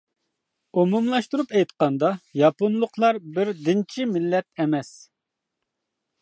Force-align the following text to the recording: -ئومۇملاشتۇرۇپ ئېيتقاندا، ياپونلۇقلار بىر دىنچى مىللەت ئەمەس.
-ئومۇملاشتۇرۇپ 0.75 1.53
ئېيتقاندا، 1.59 2.09
ياپونلۇقلار 2.41 3.21
بىر 3.37 3.53
دىنچى 3.69 4.09
مىللەت 4.15 4.49
ئەمەس. 4.65 4.91